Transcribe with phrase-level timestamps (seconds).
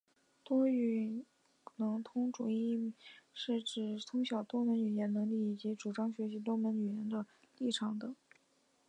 [0.43, 1.25] 多语
[1.75, 2.95] 能通主义一词
[3.35, 7.27] 是指通晓多门语言的能力以及主张学习多门语言的
[7.59, 8.15] 立场等。